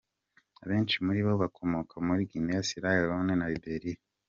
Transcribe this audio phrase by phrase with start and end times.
[0.63, 3.99] Abenshi muri bo bakomoka muri Guinea, Sierra Leone na Liberia.